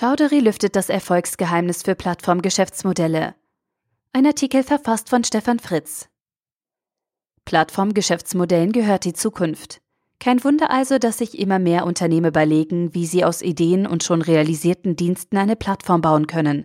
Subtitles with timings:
[0.00, 3.34] Chowdhury lüftet das Erfolgsgeheimnis für Plattformgeschäftsmodelle.
[4.14, 6.08] Ein Artikel verfasst von Stefan Fritz.
[7.44, 9.82] Plattformgeschäftsmodellen gehört die Zukunft.
[10.18, 14.22] Kein Wunder also, dass sich immer mehr Unternehmen überlegen, wie sie aus Ideen und schon
[14.22, 16.64] realisierten Diensten eine Plattform bauen können.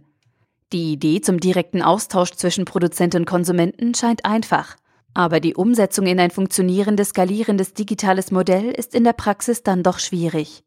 [0.71, 4.77] Die Idee zum direkten Austausch zwischen Produzent und Konsumenten scheint einfach,
[5.13, 9.99] aber die Umsetzung in ein funktionierendes, skalierendes digitales Modell ist in der Praxis dann doch
[9.99, 10.63] schwierig.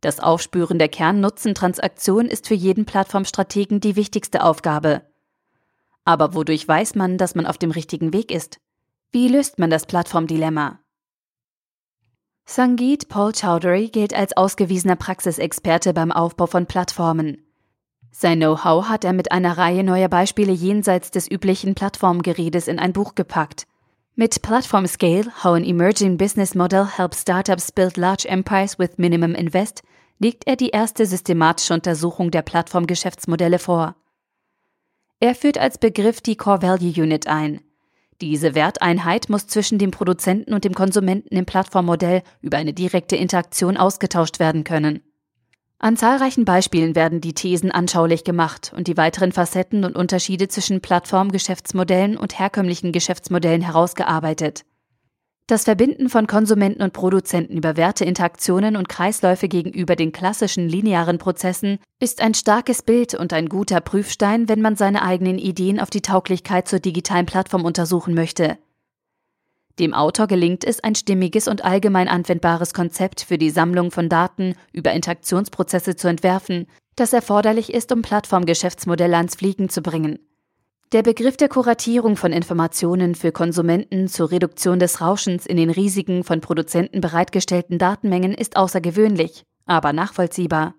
[0.00, 5.02] Das Aufspüren der Kern-Nutzen-Transaktion ist für jeden Plattformstrategen die wichtigste Aufgabe.
[6.04, 8.60] Aber wodurch weiß man, dass man auf dem richtigen Weg ist?
[9.10, 10.80] Wie löst man das Plattformdilemma?
[12.46, 17.44] Sangeet Paul Chowdhury gilt als ausgewiesener Praxisexperte beim Aufbau von Plattformen.
[18.10, 22.92] Sein Know-how hat er mit einer Reihe neuer Beispiele jenseits des üblichen Plattformgeredes in ein
[22.92, 23.67] Buch gepackt.
[24.20, 29.36] Mit Platform Scale, How an Emerging Business Model Helps Startups Build Large Empires with Minimum
[29.36, 29.84] Invest,
[30.18, 33.94] legt er die erste systematische Untersuchung der Plattformgeschäftsmodelle vor.
[35.20, 37.60] Er führt als Begriff die Core Value Unit ein.
[38.20, 43.76] Diese Werteinheit muss zwischen dem Produzenten und dem Konsumenten im Plattformmodell über eine direkte Interaktion
[43.76, 45.00] ausgetauscht werden können.
[45.80, 50.80] An zahlreichen Beispielen werden die Thesen anschaulich gemacht und die weiteren Facetten und Unterschiede zwischen
[50.80, 54.64] Plattformgeschäftsmodellen und herkömmlichen Geschäftsmodellen herausgearbeitet.
[55.46, 61.78] Das Verbinden von Konsumenten und Produzenten über Werteinteraktionen und Kreisläufe gegenüber den klassischen linearen Prozessen
[62.00, 66.02] ist ein starkes Bild und ein guter Prüfstein, wenn man seine eigenen Ideen auf die
[66.02, 68.58] Tauglichkeit zur digitalen Plattform untersuchen möchte.
[69.78, 74.54] Dem Autor gelingt es, ein stimmiges und allgemein anwendbares Konzept für die Sammlung von Daten
[74.72, 76.66] über Interaktionsprozesse zu entwerfen,
[76.96, 80.18] das erforderlich ist, um Plattformgeschäftsmodelle ans Fliegen zu bringen.
[80.90, 86.24] Der Begriff der Kuratierung von Informationen für Konsumenten zur Reduktion des Rauschens in den riesigen
[86.24, 90.74] von Produzenten bereitgestellten Datenmengen ist außergewöhnlich, aber nachvollziehbar.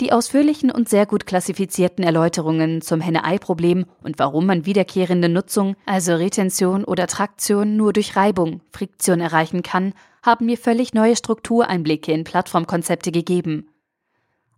[0.00, 6.14] Die ausführlichen und sehr gut klassifizierten Erläuterungen zum Henne-Ei-Problem und warum man wiederkehrende Nutzung, also
[6.14, 12.22] Retention oder Traktion, nur durch Reibung, Friktion erreichen kann, haben mir völlig neue Struktureinblicke in
[12.22, 13.70] Plattformkonzepte gegeben.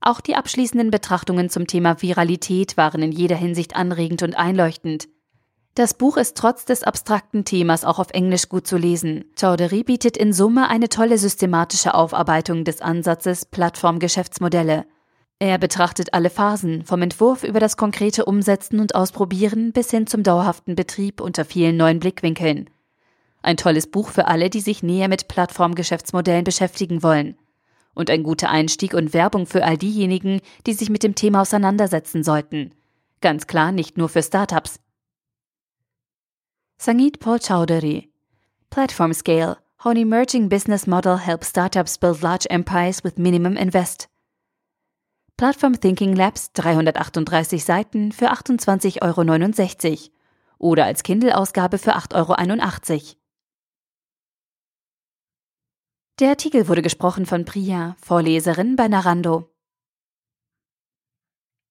[0.03, 5.09] Auch die abschließenden Betrachtungen zum Thema Viralität waren in jeder Hinsicht anregend und einleuchtend.
[5.75, 9.25] Das Buch ist trotz des abstrakten Themas auch auf Englisch gut zu lesen.
[9.41, 14.85] Chowdhury bietet in Summe eine tolle systematische Aufarbeitung des Ansatzes Plattformgeschäftsmodelle.
[15.43, 20.23] Er betrachtet alle Phasen, vom Entwurf über das konkrete Umsetzen und Ausprobieren bis hin zum
[20.23, 22.69] dauerhaften Betrieb unter vielen neuen Blickwinkeln.
[23.41, 27.39] Ein tolles Buch für alle, die sich näher mit Plattformgeschäftsmodellen beschäftigen wollen
[27.95, 32.23] und ein guter Einstieg und Werbung für all diejenigen, die sich mit dem Thema auseinandersetzen
[32.23, 32.75] sollten.
[33.23, 34.79] Ganz klar nicht nur für Startups.
[36.77, 38.11] Sangeet Paul Chowdhury
[38.69, 44.10] Platform Scale How an Emerging Business Model Helps Startups Build Large Empires with Minimum Invest.
[45.41, 50.11] Platform Thinking Labs 338 Seiten für 28,69 Euro
[50.59, 53.03] oder als Kindle-Ausgabe für 8,81 Euro.
[56.19, 59.50] Der Artikel wurde gesprochen von Priya, Vorleserin bei Narando.